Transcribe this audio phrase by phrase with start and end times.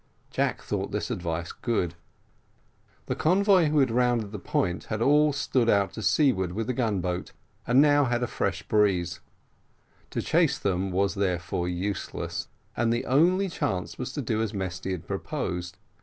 [0.31, 1.93] Jack thought this advice good.
[3.05, 6.73] The convoy who had rounded the point had all stood out to seaward with the
[6.73, 7.33] gun boat,
[7.67, 9.19] and had now a fresh breeze.
[10.09, 14.89] To chase them was therefore useless; and the only chance was to do as Mesty
[14.91, 15.77] had proposed.